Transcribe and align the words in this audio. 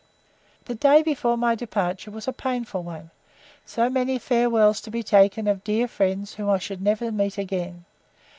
The 0.65 0.73
day 0.73 1.03
before 1.03 1.37
my 1.37 1.53
departure 1.53 2.09
was 2.09 2.27
a 2.27 2.33
painful 2.33 2.81
one, 2.81 3.11
so 3.67 3.87
many 3.87 4.17
farewells 4.17 4.81
to 4.81 4.89
be 4.89 5.03
taken 5.03 5.47
of 5.47 5.63
dear 5.63 5.87
friends 5.87 6.33
whom 6.33 6.49
I 6.49 6.57
should 6.57 6.81
never 6.81 7.11
meet 7.11 7.37
again. 7.37 7.85